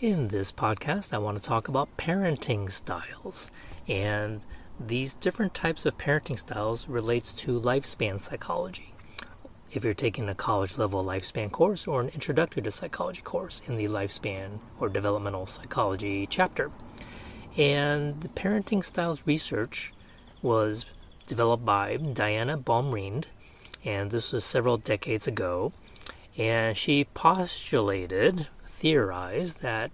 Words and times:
In 0.00 0.28
this 0.28 0.52
podcast, 0.52 1.12
I 1.12 1.18
want 1.18 1.38
to 1.38 1.42
talk 1.42 1.66
about 1.66 1.96
parenting 1.96 2.70
styles. 2.70 3.50
And 3.88 4.42
these 4.78 5.14
different 5.14 5.54
types 5.54 5.84
of 5.84 5.98
parenting 5.98 6.38
styles 6.38 6.86
relates 6.86 7.32
to 7.32 7.60
lifespan 7.60 8.20
psychology. 8.20 8.94
If 9.72 9.82
you're 9.82 9.94
taking 9.94 10.28
a 10.28 10.36
college 10.36 10.78
level 10.78 11.04
lifespan 11.04 11.50
course 11.50 11.88
or 11.88 12.00
an 12.00 12.10
introductory 12.10 12.62
to 12.62 12.70
psychology 12.70 13.22
course 13.22 13.60
in 13.66 13.76
the 13.76 13.86
lifespan 13.86 14.60
or 14.78 14.88
developmental 14.88 15.46
psychology 15.46 16.28
chapter. 16.30 16.70
And 17.56 18.20
the 18.20 18.28
parenting 18.28 18.84
styles 18.84 19.26
research 19.26 19.92
was 20.42 20.86
developed 21.26 21.64
by 21.64 21.96
Diana 21.96 22.56
Baumrind, 22.56 23.24
and 23.84 24.12
this 24.12 24.30
was 24.30 24.44
several 24.44 24.76
decades 24.76 25.26
ago. 25.26 25.72
And 26.36 26.76
she 26.76 27.02
postulated 27.02 28.46
theorized 28.78 29.60
that 29.60 29.90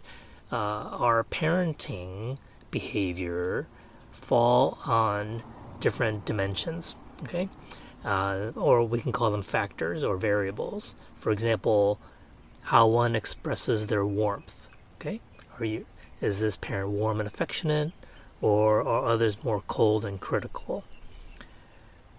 uh, 0.52 0.56
our 0.56 1.24
parenting 1.24 2.36
behavior 2.70 3.66
fall 4.12 4.78
on 4.84 5.42
different 5.80 6.24
dimensions. 6.26 6.96
Okay, 7.22 7.48
uh, 8.04 8.50
or 8.54 8.84
we 8.84 9.00
can 9.00 9.12
call 9.12 9.30
them 9.30 9.42
factors 9.42 10.04
or 10.04 10.16
variables. 10.16 10.94
For 11.16 11.32
example, 11.32 11.98
how 12.62 12.86
one 12.86 13.16
expresses 13.16 13.86
their 13.86 14.04
warmth. 14.04 14.68
Okay, 14.96 15.20
are 15.58 15.64
you 15.64 15.86
is 16.20 16.40
this 16.40 16.56
parent 16.56 16.90
warm 16.90 17.20
and 17.20 17.26
affectionate, 17.26 17.92
or 18.40 18.80
are 18.82 19.06
others 19.06 19.42
more 19.42 19.62
cold 19.66 20.04
and 20.04 20.20
critical? 20.20 20.84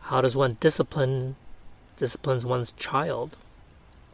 How 0.02 0.22
does 0.22 0.36
one 0.36 0.58
discipline 0.60 1.36
disciplines 1.98 2.46
one's 2.46 2.72
child? 2.72 3.38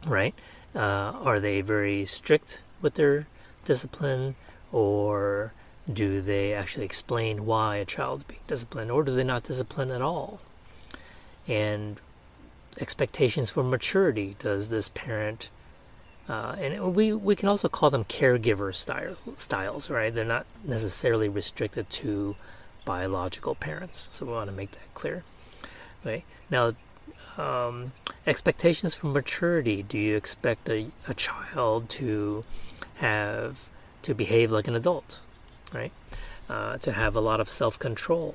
Right? 0.06 0.34
Uh, 0.74 0.78
are 0.78 1.40
they 1.40 1.60
very 1.60 2.04
strict 2.04 2.62
with 2.80 2.94
their 2.94 3.26
discipline, 3.64 4.34
or 4.72 5.52
do 5.92 6.20
they 6.20 6.54
actually 6.54 6.84
explain 6.84 7.44
why 7.46 7.76
a 7.76 7.84
child's 7.84 8.24
being 8.24 8.40
disciplined, 8.46 8.90
or 8.90 9.02
do 9.04 9.12
they 9.12 9.24
not 9.24 9.44
discipline 9.44 9.90
at 9.90 10.02
all? 10.02 10.40
And 11.46 12.00
expectations 12.80 13.50
for 13.50 13.62
maturity 13.62 14.36
does 14.38 14.70
this 14.70 14.88
parent 14.88 15.50
uh, 16.28 16.54
and 16.58 16.94
we 16.94 17.12
we 17.12 17.34
can 17.34 17.48
also 17.48 17.68
call 17.68 17.90
them 17.90 18.04
caregiver 18.04 18.74
style, 18.74 19.16
styles, 19.36 19.90
right? 19.90 20.14
They're 20.14 20.24
not 20.24 20.46
necessarily 20.64 21.28
restricted 21.28 21.90
to 21.90 22.36
biological 22.84 23.54
parents, 23.54 24.08
so 24.12 24.26
we 24.26 24.32
want 24.32 24.48
to 24.48 24.56
make 24.56 24.70
that 24.72 24.94
clear. 24.94 25.24
Okay. 26.02 26.24
Now, 26.48 26.72
um, 27.36 27.92
expectations 28.26 28.94
for 28.94 29.08
maturity. 29.08 29.82
Do 29.82 29.98
you 29.98 30.16
expect 30.16 30.68
a, 30.68 30.86
a 31.08 31.14
child 31.14 31.88
to 31.90 32.44
have 32.96 33.68
to 34.02 34.14
behave 34.14 34.50
like 34.50 34.68
an 34.68 34.74
adult, 34.74 35.20
right? 35.72 35.92
Uh, 36.48 36.78
to 36.78 36.92
have 36.92 37.16
a 37.16 37.20
lot 37.20 37.40
of 37.40 37.48
self 37.48 37.78
control. 37.78 38.34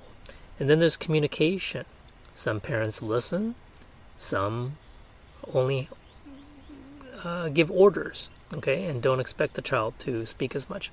And 0.60 0.70
then 0.70 0.80
there's 0.80 0.98
communication. 0.98 1.86
Some 2.34 2.60
parents 2.60 3.02
listen, 3.02 3.56
some 4.18 4.78
only 5.54 5.90
uh, 7.24 7.50
give 7.50 7.72
orders, 7.72 8.30
okay, 8.54 8.86
and 8.86 9.02
don't 9.02 9.20
expect 9.20 9.56
the 9.56 9.62
child 9.62 9.96
to 10.00 10.26
speak 10.26 10.56
as 10.56 10.70
much. 10.70 10.92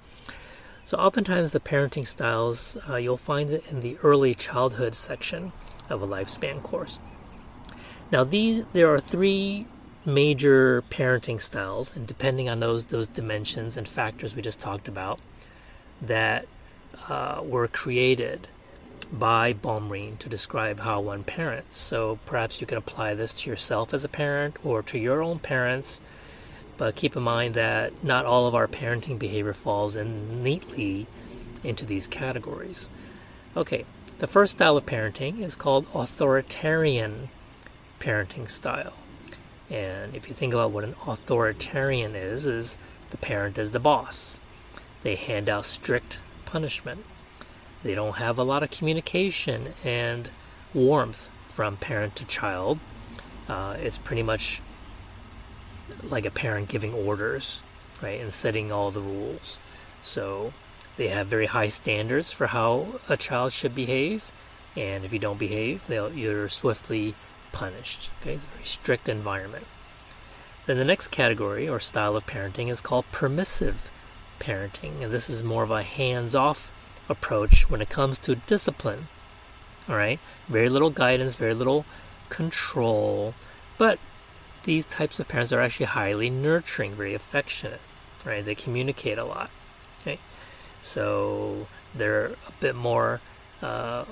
So, 0.85 0.99
oftentimes, 0.99 1.53
the 1.53 1.61
parenting 1.61 2.07
styles 2.07 2.77
uh, 2.89 2.97
you'll 2.97 3.17
find 3.17 3.51
it 3.51 3.65
in 3.71 3.81
the 3.81 3.97
early 4.03 4.35
childhood 4.35 4.95
section 4.95 5.53
of 5.89 6.03
a 6.03 6.07
lifespan 6.07 6.63
course. 6.63 6.99
Now, 8.11 8.25
these 8.25 8.65
there 8.73 8.93
are 8.93 9.01
three 9.01 9.67
major 10.05 10.83
parenting 10.91 11.41
styles, 11.41 11.95
and 11.97 12.07
depending 12.07 12.49
on 12.49 12.61
those 12.61 12.87
those 12.87 13.09
dimensions 13.09 13.77
and 13.77 13.89
factors 13.89 14.37
we 14.37 14.43
just 14.43 14.61
talked 14.61 14.89
about, 14.89 15.19
that 16.01 16.47
uh, 17.09 17.41
were 17.43 17.69
created 17.69 18.49
by 19.13 19.53
Baumrind 19.53 20.19
to 20.21 20.29
describe 20.29 20.81
how 20.81 21.01
one 21.01 21.25
parents. 21.25 21.77
So 21.77 22.19
perhaps 22.27 22.61
you 22.61 22.67
can 22.67 22.79
apply 22.79 23.15
this 23.15 23.33
to 23.35 23.51
yourself 23.51 23.93
as 23.93 24.05
a 24.05 24.09
parent 24.09 24.57
or 24.65 24.83
to 24.85 24.99
your 24.99 25.23
own 25.23 25.39
parents. 25.39 26.01
But 26.77 26.97
keep 26.97 27.15
in 27.15 27.23
mind 27.23 27.55
that 27.55 28.03
not 28.03 28.27
all 28.27 28.47
of 28.47 28.55
our 28.55 28.67
parenting 28.67 29.19
behavior 29.19 29.53
falls 29.53 29.95
in 29.95 30.43
neatly 30.43 31.07
into 31.63 31.87
these 31.87 32.09
categories. 32.09 32.91
Okay, 33.57 33.85
the 34.19 34.27
first 34.27 34.55
style 34.55 34.77
of 34.77 34.87
parenting 34.87 35.41
is 35.41 35.55
called 35.55 35.87
authoritarian 35.95 37.31
parenting 38.05 38.51
style. 38.51 38.93
And 39.71 40.15
if 40.15 40.29
you 40.29 40.35
think 40.35 40.53
about 40.53 40.73
what 40.73 40.85
an 40.85 40.95
authoritarian 41.07 42.15
is, 42.15 42.47
is 42.47 42.77
the 43.11 43.17
parent 43.17 43.57
is 43.57 43.71
the 43.71 43.81
boss. 43.81 44.41
They 45.03 45.15
hand 45.15 45.49
out 45.49 45.67
strict 45.67 46.21
punishment. 46.45 47.05
They 47.83 47.95
don't 47.95 48.17
have 48.17 48.39
a 48.39 48.45
lot 48.45 48.63
of 48.63 48.71
communication 48.71 49.75
and 49.83 50.31
warmth 50.73 51.31
from 51.49 51.77
parent 51.77 52.17
to 52.17 52.25
child. 52.25 52.79
Uh, 53.49 53.77
it's 53.79 53.99
pretty 53.99 54.23
much 54.23 54.61
like 56.03 56.25
a 56.25 56.31
parent 56.31 56.69
giving 56.69 56.93
orders, 56.95 57.63
right, 58.03 58.21
and 58.21 58.33
setting 58.33 58.73
all 58.73 58.91
the 58.91 59.01
rules. 59.01 59.59
So 60.03 60.53
they 60.97 61.09
have 61.09 61.27
very 61.27 61.47
high 61.47 61.69
standards 61.69 62.31
for 62.31 62.49
how 62.49 63.01
a 63.09 63.17
child 63.17 63.53
should 63.53 63.75
behave, 63.75 64.31
and 64.77 65.05
if 65.05 65.13
you 65.13 65.19
don't 65.19 65.39
behave, 65.39 65.87
they'll 65.87 66.17
either 66.17 66.49
swiftly 66.49 67.15
punished. 67.55 68.11
Okay, 68.21 68.35
it's 68.35 68.45
a 68.45 68.49
very 68.49 68.65
strict 68.65 69.09
environment. 69.09 69.67
Then 70.67 70.77
the 70.77 70.85
next 70.85 71.09
category 71.09 71.69
or 71.69 71.79
style 71.79 72.17
of 72.17 72.27
parenting 72.27 72.69
is 72.69 72.81
called 72.81 73.05
permissive 73.13 73.91
parenting, 74.41 75.03
and 75.03 75.13
this 75.13 75.31
is 75.31 75.45
more 75.45 75.63
of 75.63 75.71
a 75.71 75.85
hands-off 75.85 76.73
approach 77.09 77.71
when 77.71 77.81
it 77.81 77.89
comes 77.89 78.19
to 78.19 78.35
discipline. 78.35 79.07
All 79.89 79.97
right, 79.97 80.19
very 80.49 80.69
little 80.69 80.91
guidance, 80.91 81.37
very 81.37 81.55
little 81.55 81.87
control, 82.29 83.35
but 83.79 83.99
these 84.65 84.85
types 84.85 85.21
of 85.21 85.29
parents 85.29 85.53
are 85.53 85.61
actually 85.61 85.87
highly 85.87 86.31
nurturing, 86.31 86.95
very 86.95 87.15
affectionate. 87.15 87.81
Right, 88.25 88.45
they 88.45 88.55
communicate 88.55 89.19
a 89.19 89.25
lot. 89.25 89.51
Okay, 90.01 90.19
so 90.83 91.67
they're 91.95 92.33
a 92.49 92.53
bit 92.59 92.75
more 92.75 93.21
uh, 93.63 94.07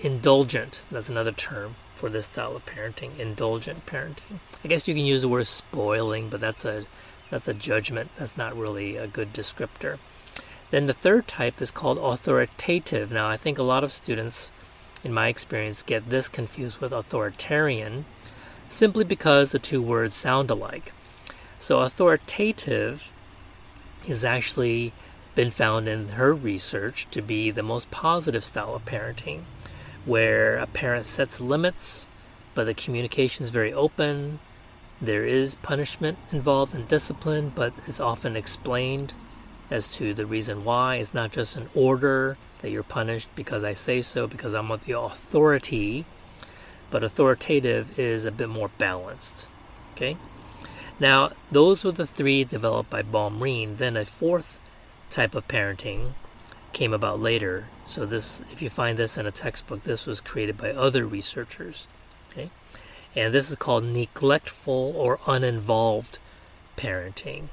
indulgent. 0.00 0.82
That's 0.90 1.08
another 1.08 1.32
term 1.32 1.76
for 2.00 2.08
this 2.08 2.24
style 2.24 2.56
of 2.56 2.64
parenting, 2.64 3.18
indulgent 3.18 3.84
parenting. 3.84 4.40
I 4.64 4.68
guess 4.68 4.88
you 4.88 4.94
can 4.94 5.04
use 5.04 5.20
the 5.20 5.28
word 5.28 5.46
spoiling, 5.46 6.30
but 6.30 6.40
that's 6.40 6.64
a 6.64 6.86
that's 7.28 7.46
a 7.46 7.52
judgment. 7.52 8.10
That's 8.16 8.38
not 8.38 8.56
really 8.56 8.96
a 8.96 9.06
good 9.06 9.34
descriptor. 9.34 9.98
Then 10.70 10.86
the 10.86 10.94
third 10.94 11.28
type 11.28 11.60
is 11.60 11.70
called 11.70 11.98
authoritative. 11.98 13.12
Now, 13.12 13.28
I 13.28 13.36
think 13.36 13.58
a 13.58 13.62
lot 13.62 13.84
of 13.84 13.92
students, 13.92 14.50
in 15.04 15.12
my 15.12 15.28
experience, 15.28 15.82
get 15.82 16.08
this 16.08 16.30
confused 16.30 16.78
with 16.78 16.90
authoritarian 16.92 18.06
simply 18.70 19.04
because 19.04 19.52
the 19.52 19.58
two 19.58 19.82
words 19.82 20.14
sound 20.14 20.50
alike. 20.50 20.92
So, 21.58 21.80
authoritative 21.80 23.12
has 24.06 24.24
actually 24.24 24.94
been 25.34 25.50
found 25.50 25.86
in 25.86 26.10
her 26.10 26.34
research 26.34 27.08
to 27.10 27.20
be 27.20 27.50
the 27.50 27.62
most 27.62 27.90
positive 27.90 28.44
style 28.44 28.74
of 28.74 28.86
parenting 28.86 29.42
where 30.04 30.58
a 30.58 30.66
parent 30.66 31.04
sets 31.04 31.40
limits, 31.40 32.08
but 32.54 32.64
the 32.64 32.74
communication 32.74 33.44
is 33.44 33.50
very 33.50 33.72
open. 33.72 34.40
There 35.00 35.24
is 35.24 35.54
punishment 35.56 36.18
involved 36.30 36.74
in 36.74 36.86
discipline, 36.86 37.52
but 37.54 37.72
it's 37.86 38.00
often 38.00 38.36
explained 38.36 39.14
as 39.70 39.88
to 39.96 40.12
the 40.12 40.26
reason 40.26 40.64
why. 40.64 40.96
It's 40.96 41.14
not 41.14 41.32
just 41.32 41.56
an 41.56 41.70
order 41.74 42.36
that 42.60 42.70
you're 42.70 42.82
punished 42.82 43.28
because 43.34 43.64
I 43.64 43.72
say 43.72 44.02
so, 44.02 44.26
because 44.26 44.54
I'm 44.54 44.68
with 44.68 44.84
the 44.84 44.98
authority, 44.98 46.04
but 46.90 47.04
authoritative 47.04 47.98
is 47.98 48.24
a 48.24 48.32
bit 48.32 48.48
more 48.48 48.70
balanced. 48.78 49.48
Okay? 49.94 50.16
Now, 50.98 51.32
those 51.50 51.84
were 51.84 51.92
the 51.92 52.06
three 52.06 52.44
developed 52.44 52.90
by 52.90 53.02
Baumrind. 53.02 53.78
Then 53.78 53.96
a 53.96 54.04
fourth 54.04 54.60
type 55.08 55.34
of 55.34 55.48
parenting 55.48 56.12
came 56.72 56.92
about 56.92 57.20
later. 57.20 57.66
So 57.84 58.06
this, 58.06 58.42
if 58.52 58.62
you 58.62 58.70
find 58.70 58.98
this 58.98 59.18
in 59.18 59.26
a 59.26 59.30
textbook, 59.30 59.84
this 59.84 60.06
was 60.06 60.20
created 60.20 60.56
by 60.56 60.70
other 60.70 61.06
researchers. 61.06 61.88
Okay, 62.30 62.50
and 63.14 63.34
this 63.34 63.50
is 63.50 63.56
called 63.56 63.84
neglectful 63.84 64.94
or 64.96 65.18
uninvolved 65.26 66.18
parenting. 66.76 67.48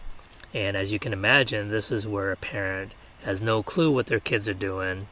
And 0.54 0.78
as 0.78 0.92
you 0.92 1.00
can 1.00 1.14
imagine, 1.14 1.69
this 1.69 1.92
is 1.92 2.08
where 2.08 2.31
a 2.31 2.38
parent 2.38 2.94
has 3.24 3.42
no 3.42 3.64
clue 3.64 3.92
what 3.92 4.08
their 4.08 4.19
kids 4.19 4.48
are 4.48 4.54
doing, 4.54 5.08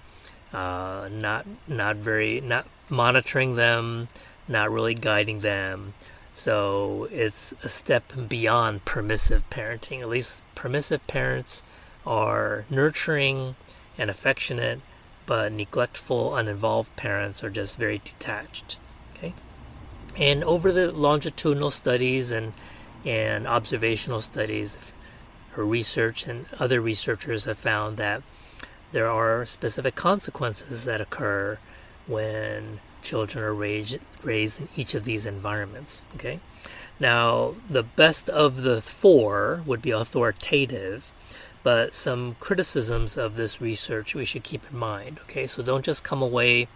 uh, 0.53 1.09
not 1.11 1.45
not 1.67 1.97
very 1.97 2.39
not 2.41 2.67
monitoring 2.89 3.55
them, 3.55 4.07
not 4.47 4.71
really 4.71 4.93
guiding 4.93 5.41
them. 5.41 5.93
So 6.33 7.07
it's 7.11 7.53
a 7.63 7.69
step 7.69 8.13
beyond 8.27 8.85
permissive 8.85 9.49
parenting. 9.49 10.01
At 10.01 10.09
least 10.09 10.43
permissive 10.53 11.05
parents 11.07 11.63
are 12.05 12.65
nurturing 12.69 13.55
and 13.97 14.09
affectionate, 14.09 14.81
but 15.25 15.51
neglectful, 15.51 16.35
uninvolved 16.35 16.95
parents 16.95 17.43
are 17.43 17.49
just 17.49 17.77
very 17.77 17.99
detached. 18.03 18.77
Okay, 19.13 19.33
and 20.17 20.43
over 20.43 20.71
the 20.71 20.91
longitudinal 20.91 21.71
studies 21.71 22.31
and 22.31 22.53
and 23.05 23.47
observational 23.47 24.19
studies, 24.19 24.77
her 25.51 25.63
research 25.63 26.25
and 26.25 26.47
other 26.59 26.81
researchers 26.81 27.45
have 27.45 27.57
found 27.57 27.97
that 27.97 28.23
there 28.91 29.09
are 29.09 29.45
specific 29.45 29.95
consequences 29.95 30.85
that 30.85 31.01
occur 31.01 31.59
when 32.07 32.79
children 33.01 33.43
are 33.43 33.53
raised, 33.53 33.99
raised 34.23 34.59
in 34.59 34.69
each 34.75 34.95
of 34.95 35.05
these 35.05 35.25
environments. 35.25 36.03
Okay, 36.15 36.39
now 36.99 37.55
the 37.69 37.83
best 37.83 38.29
of 38.29 38.63
the 38.63 38.81
four 38.81 39.63
would 39.65 39.81
be 39.81 39.91
authoritative, 39.91 41.11
but 41.65 41.95
some 41.95 42.35
criticisms 42.39 43.17
of 43.17 43.37
this 43.37 43.59
research 43.59 44.13
we 44.13 44.23
should 44.23 44.43
keep 44.43 44.61
in 44.71 44.77
mind. 44.77 45.19
Okay, 45.23 45.47
so 45.47 45.63
don't 45.63 45.83
just 45.83 46.03
come 46.03 46.21
away 46.21 46.67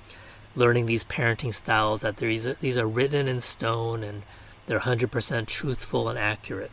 learning 0.55 0.87
these 0.87 1.03
parenting 1.03 1.53
styles 1.53 2.01
that 2.01 2.17
these 2.17 2.47
are, 2.47 2.55
these 2.55 2.75
are 2.75 2.87
written 2.87 3.27
in 3.27 3.39
stone 3.39 4.01
and 4.01 4.23
they're 4.65 4.79
100% 4.79 5.45
truthful 5.45 6.09
and 6.09 6.17
accurate. 6.17 6.71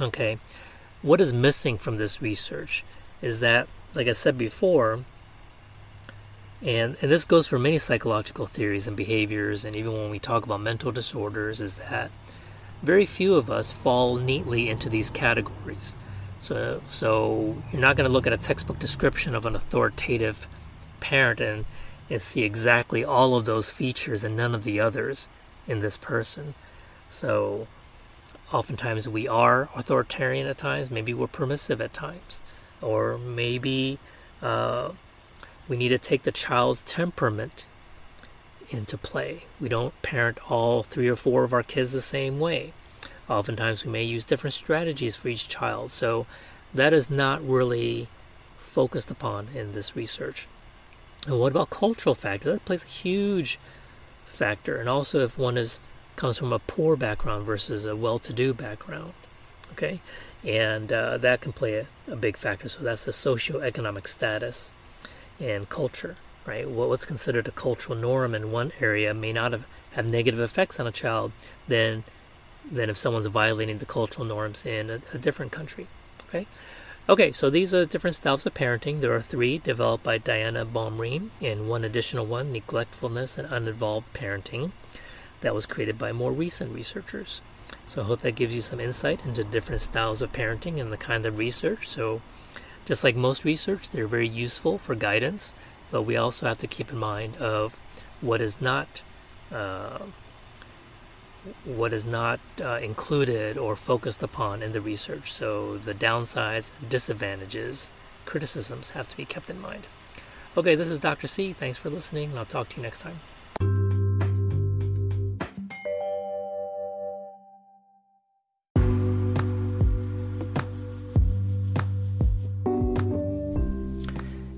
Okay, 0.00 0.38
what 1.02 1.20
is 1.20 1.30
missing 1.30 1.76
from 1.76 1.98
this 1.98 2.22
research 2.22 2.84
is 3.20 3.40
that, 3.40 3.68
like 3.94 4.08
I 4.08 4.12
said 4.12 4.38
before, 4.38 5.04
and, 6.62 6.96
and 7.02 7.12
this 7.12 7.26
goes 7.26 7.46
for 7.46 7.58
many 7.58 7.76
psychological 7.76 8.46
theories 8.46 8.88
and 8.88 8.96
behaviors, 8.96 9.66
and 9.66 9.76
even 9.76 9.92
when 9.92 10.08
we 10.08 10.18
talk 10.18 10.44
about 10.44 10.62
mental 10.62 10.90
disorders, 10.90 11.60
is 11.60 11.74
that 11.74 12.10
very 12.82 13.04
few 13.04 13.34
of 13.34 13.50
us 13.50 13.72
fall 13.72 14.16
neatly 14.16 14.70
into 14.70 14.88
these 14.88 15.10
categories. 15.10 15.94
So, 16.40 16.80
so 16.88 17.62
you're 17.70 17.80
not 17.80 17.96
going 17.96 18.06
to 18.06 18.12
look 18.12 18.26
at 18.26 18.32
a 18.32 18.38
textbook 18.38 18.78
description 18.78 19.34
of 19.34 19.44
an 19.46 19.54
authoritative 19.54 20.48
parent 20.98 21.38
and, 21.38 21.66
and 22.08 22.20
see 22.20 22.42
exactly 22.42 23.04
all 23.04 23.36
of 23.36 23.44
those 23.44 23.70
features 23.70 24.24
and 24.24 24.36
none 24.36 24.54
of 24.54 24.64
the 24.64 24.80
others 24.80 25.28
in 25.68 25.80
this 25.80 25.98
person. 25.98 26.54
So, 27.10 27.68
oftentimes 28.52 29.06
we 29.06 29.28
are 29.28 29.68
authoritarian 29.76 30.46
at 30.46 30.58
times, 30.58 30.90
maybe 30.90 31.12
we're 31.12 31.26
permissive 31.26 31.80
at 31.80 31.92
times, 31.92 32.40
or 32.80 33.18
maybe 33.18 33.98
uh, 34.40 34.92
we 35.68 35.76
need 35.76 35.90
to 35.90 35.98
take 35.98 36.22
the 36.22 36.32
child's 36.32 36.82
temperament 36.82 37.66
into 38.70 38.96
play. 38.96 39.42
We 39.60 39.68
don't 39.68 40.00
parent 40.00 40.38
all 40.50 40.82
three 40.82 41.08
or 41.08 41.16
four 41.16 41.44
of 41.44 41.52
our 41.52 41.62
kids 41.62 41.92
the 41.92 42.00
same 42.00 42.40
way. 42.40 42.72
Oftentimes, 43.30 43.84
we 43.84 43.92
may 43.92 44.02
use 44.02 44.24
different 44.24 44.54
strategies 44.54 45.16
for 45.16 45.28
each 45.28 45.48
child. 45.48 45.90
So, 45.90 46.26
that 46.74 46.92
is 46.92 47.08
not 47.08 47.46
really 47.46 48.08
focused 48.66 49.10
upon 49.10 49.48
in 49.54 49.72
this 49.72 49.96
research. 49.96 50.48
And 51.26 51.38
what 51.38 51.52
about 51.52 51.70
cultural 51.70 52.14
factor? 52.14 52.52
That 52.52 52.64
plays 52.64 52.84
a 52.84 52.88
huge 52.88 53.58
factor. 54.26 54.76
And 54.78 54.88
also, 54.88 55.24
if 55.24 55.38
one 55.38 55.56
is 55.56 55.80
comes 56.16 56.38
from 56.38 56.52
a 56.52 56.58
poor 56.58 56.96
background 56.96 57.46
versus 57.46 57.84
a 57.84 57.96
well-to-do 57.96 58.52
background, 58.52 59.14
okay, 59.72 60.00
and 60.44 60.92
uh, 60.92 61.16
that 61.16 61.40
can 61.40 61.52
play 61.52 61.74
a, 61.76 61.86
a 62.12 62.16
big 62.16 62.36
factor. 62.36 62.68
So 62.68 62.82
that's 62.82 63.04
the 63.04 63.12
socioeconomic 63.12 64.06
status 64.06 64.72
and 65.38 65.68
culture, 65.68 66.16
right? 66.44 66.68
What's 66.68 67.06
considered 67.06 67.48
a 67.48 67.52
cultural 67.52 67.96
norm 67.96 68.34
in 68.34 68.52
one 68.52 68.72
area 68.80 69.14
may 69.14 69.32
not 69.32 69.52
have, 69.52 69.66
have 69.92 70.04
negative 70.04 70.40
effects 70.40 70.78
on 70.78 70.86
a 70.86 70.92
child 70.92 71.32
than 71.68 72.04
than 72.70 72.90
if 72.90 72.98
someone's 72.98 73.26
violating 73.26 73.78
the 73.78 73.86
cultural 73.86 74.26
norms 74.26 74.64
in 74.64 74.90
a, 74.90 75.00
a 75.14 75.18
different 75.18 75.52
country. 75.52 75.86
Okay. 76.28 76.46
Okay, 77.08 77.32
so 77.32 77.50
these 77.50 77.74
are 77.74 77.84
different 77.84 78.14
styles 78.14 78.46
of 78.46 78.54
parenting. 78.54 79.00
There 79.00 79.14
are 79.14 79.22
three 79.22 79.58
developed 79.58 80.04
by 80.04 80.18
Diana 80.18 80.64
Baumrind, 80.64 81.30
and 81.40 81.68
one 81.68 81.82
additional 81.82 82.24
one, 82.24 82.52
neglectfulness 82.52 83.36
and 83.36 83.48
uninvolved 83.52 84.12
parenting, 84.14 84.70
that 85.40 85.54
was 85.54 85.66
created 85.66 85.98
by 85.98 86.12
more 86.12 86.30
recent 86.30 86.72
researchers. 86.72 87.40
So 87.86 88.02
I 88.02 88.04
hope 88.04 88.20
that 88.20 88.36
gives 88.36 88.54
you 88.54 88.60
some 88.60 88.78
insight 88.78 89.24
into 89.24 89.42
different 89.42 89.80
styles 89.80 90.22
of 90.22 90.32
parenting 90.32 90.80
and 90.80 90.92
the 90.92 90.96
kind 90.96 91.26
of 91.26 91.38
research. 91.38 91.88
So 91.88 92.20
just 92.84 93.02
like 93.02 93.16
most 93.16 93.44
research, 93.44 93.90
they're 93.90 94.06
very 94.06 94.28
useful 94.28 94.78
for 94.78 94.94
guidance, 94.94 95.54
but 95.90 96.02
we 96.02 96.16
also 96.16 96.46
have 96.46 96.58
to 96.58 96.66
keep 96.66 96.92
in 96.92 96.98
mind 96.98 97.36
of 97.36 97.78
what 98.20 98.40
is 98.40 98.60
not 98.60 99.02
uh, 99.50 99.98
what 101.64 101.92
is 101.92 102.04
not 102.04 102.40
uh, 102.60 102.78
included 102.82 103.56
or 103.56 103.76
focused 103.76 104.22
upon 104.22 104.62
in 104.62 104.72
the 104.72 104.80
research. 104.80 105.32
So 105.32 105.78
the 105.78 105.94
downsides, 105.94 106.72
disadvantages, 106.88 107.90
criticisms 108.24 108.90
have 108.90 109.08
to 109.08 109.16
be 109.16 109.24
kept 109.24 109.50
in 109.50 109.60
mind. 109.60 109.86
Okay, 110.56 110.74
this 110.74 110.90
is 110.90 111.00
Dr. 111.00 111.26
C. 111.26 111.52
Thanks 111.52 111.78
for 111.78 111.90
listening, 111.90 112.30
and 112.30 112.38
I'll 112.38 112.44
talk 112.44 112.68
to 112.70 112.76
you 112.76 112.82
next 112.82 112.98
time. 112.98 113.20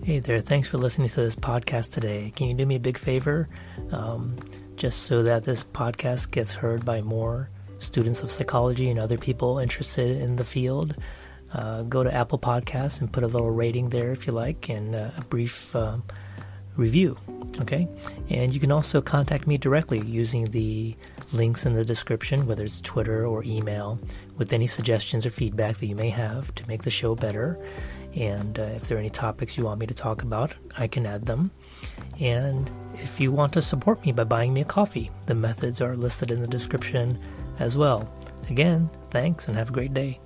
Hey 0.05 0.19
there, 0.19 0.40
thanks 0.40 0.67
for 0.69 0.79
listening 0.79 1.08
to 1.11 1.23
this 1.23 1.37
podcast 1.37 1.93
today. 1.93 2.32
Can 2.34 2.49
you 2.49 2.55
do 2.55 2.67
me 2.67 2.75
a 2.75 2.81
big 2.81 2.99
favor? 2.99 3.49
Um, 3.93 4.37
just 4.82 5.05
so 5.05 5.23
that 5.23 5.44
this 5.44 5.62
podcast 5.62 6.32
gets 6.32 6.55
heard 6.55 6.84
by 6.84 7.00
more 7.00 7.49
students 7.79 8.25
of 8.25 8.32
psychology 8.32 8.90
and 8.90 8.99
other 8.99 9.17
people 9.17 9.61
interested 9.61 10.20
in 10.20 10.34
the 10.34 10.44
field. 10.44 10.96
Uh, 11.52 11.82
go 11.82 12.02
to 12.02 12.12
Apple 12.12 12.37
Podcasts 12.40 13.00
and 13.00 13.12
put 13.12 13.23
a 13.23 13.29
little 13.29 13.52
rating 13.52 13.90
there 13.90 14.11
if 14.11 14.26
you 14.26 14.32
like 14.32 14.69
and 14.69 14.96
uh, 14.96 15.12
a 15.17 15.20
brief 15.20 15.76
uh, 15.76 15.99
review. 16.76 17.17
Okay? 17.61 17.87
And 18.29 18.52
you 18.52 18.58
can 18.58 18.73
also 18.73 19.00
contact 19.00 19.46
me 19.46 19.56
directly 19.56 20.00
using 20.00 20.50
the 20.50 20.96
links 21.32 21.64
in 21.64 21.75
the 21.75 21.84
description, 21.84 22.49
whether 22.49 22.64
it's 22.64 22.81
Twitter 22.81 23.25
or 23.25 23.44
email, 23.44 24.00
with 24.37 24.52
any 24.52 24.67
suggestions 24.67 25.25
or 25.25 25.31
feedback 25.31 25.79
that 25.79 25.87
you 25.87 25.94
may 25.94 26.11
have 26.11 26.52
to 26.56 26.67
make 26.67 26.82
the 26.82 26.90
show 26.90 27.14
better. 27.14 27.56
And 28.14 28.58
uh, 28.58 28.62
if 28.62 28.88
there 28.88 28.96
are 28.96 29.00
any 29.00 29.10
topics 29.10 29.56
you 29.56 29.64
want 29.64 29.80
me 29.80 29.86
to 29.86 29.94
talk 29.94 30.22
about, 30.22 30.52
I 30.76 30.86
can 30.86 31.06
add 31.06 31.26
them. 31.26 31.50
And 32.20 32.70
if 32.94 33.20
you 33.20 33.32
want 33.32 33.52
to 33.54 33.62
support 33.62 34.04
me 34.04 34.12
by 34.12 34.24
buying 34.24 34.52
me 34.52 34.60
a 34.60 34.66
coffee, 34.66 35.10
the 35.26 35.34
methods 35.34 35.80
are 35.80 35.96
listed 35.96 36.30
in 36.30 36.40
the 36.40 36.48
description 36.48 37.18
as 37.58 37.76
well. 37.76 38.12
Again, 38.50 38.90
thanks 39.10 39.48
and 39.48 39.56
have 39.56 39.70
a 39.70 39.72
great 39.72 39.94
day. 39.94 40.20